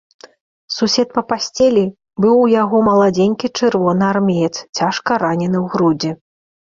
Сусед 0.75 1.09
па 1.17 1.21
пасцелі 1.33 1.83
быў 2.25 2.35
у 2.45 2.47
яго 2.53 2.77
маладзенькі 2.87 3.51
чырвонаармеец, 3.59 4.51
цяжка 4.81 5.11
ранены 5.25 5.57
ў 5.61 5.75
грудзі. 5.75 6.11